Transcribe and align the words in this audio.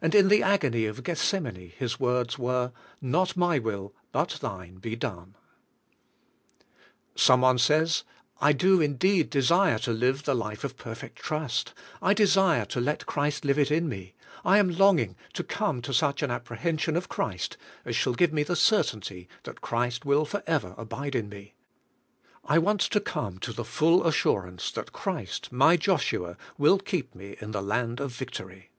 And 0.00 0.12
in 0.12 0.26
the 0.26 0.42
agony 0.42 0.86
of 0.86 1.04
Gethsem 1.04 1.46
ane, 1.46 1.70
His 1.70 2.00
words 2.00 2.36
were: 2.36 2.72
"Not 3.00 3.36
my 3.36 3.60
will, 3.60 3.94
but 4.10 4.38
Thine, 4.42 4.78
be 4.78 4.96
done." 4.96 5.36
Some 7.14 7.42
one 7.42 7.58
says: 7.58 8.02
"I 8.40 8.52
do 8.52 8.80
indeed 8.80 9.30
desire 9.30 9.78
to 9.78 9.92
live 9.92 10.24
the 10.24 10.34
life 10.34 10.64
of 10.64 10.76
perfect 10.76 11.18
trust; 11.20 11.74
I 12.02 12.12
desire 12.12 12.64
to 12.64 12.80
let 12.80 13.06
Christ 13.06 13.44
live 13.44 13.56
it 13.56 13.70
in 13.70 13.86
CHRIST 13.88 14.00
OUR 14.00 14.00
LIFE 14.00 14.42
70 14.42 14.50
me; 14.50 14.50
I 14.50 14.58
am 14.58 14.68
longing 14.76 15.14
to 15.34 15.44
come 15.44 15.80
to 15.82 15.94
such 15.94 16.24
an 16.24 16.30
apprehen 16.32 16.80
sion 16.80 16.96
of 16.96 17.08
Christ 17.08 17.56
as 17.84 17.94
shall 17.94 18.14
give 18.14 18.32
me 18.32 18.42
the 18.42 18.56
certainty 18.56 19.28
that 19.44 19.60
Christ 19.60 20.04
will 20.04 20.24
forever 20.24 20.74
abide 20.76 21.14
in 21.14 21.28
me; 21.28 21.54
I 22.44 22.58
want 22.58 22.80
to 22.80 22.98
come 22.98 23.38
\o 23.46 23.52
the 23.52 23.64
full 23.64 24.04
assurance 24.08 24.72
that 24.72 24.90
Christ, 24.92 25.52
my 25.52 25.76
Joshua, 25.76 26.36
will 26.58 26.80
keep 26.80 27.14
me 27.14 27.36
in 27.38 27.52
the 27.52 27.62
land 27.62 28.00
of 28.00 28.10
victory." 28.12 28.70